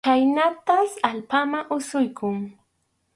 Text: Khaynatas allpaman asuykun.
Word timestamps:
Khaynatas 0.05 0.91
allpaman 1.09 1.65
asuykun. 1.75 2.37